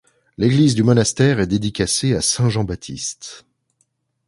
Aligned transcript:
L'église 0.39 0.73
du 0.73 0.81
monastère 0.81 1.39
est 1.39 1.45
dédicacée 1.45 2.15
à 2.15 2.23
Saint 2.23 2.49
Jean-Baptiste. 2.49 3.45